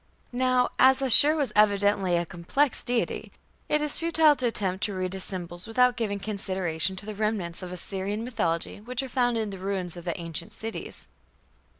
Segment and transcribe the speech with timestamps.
[0.33, 3.31] Now, as Ashur was evidently a complex deity,
[3.69, 7.61] it is futile to attempt to read his symbols without giving consideration to the remnants
[7.61, 11.07] of Assyrian mythology which are found in the ruins of the ancient cities.